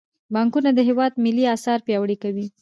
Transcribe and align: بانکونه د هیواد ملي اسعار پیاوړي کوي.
بانکونه 0.33 0.69
د 0.73 0.79
هیواد 0.89 1.13
ملي 1.25 1.45
اسعار 1.55 1.79
پیاوړي 1.87 2.17
کوي. 2.23 2.45